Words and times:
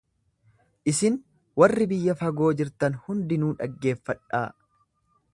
Isin 0.91 1.17
warri 1.63 1.85
biyya 1.91 2.15
fagoo 2.21 2.49
jirtan 2.61 2.97
hundinuu 3.03 3.51
dhaggeeffadhaa. 3.59 4.41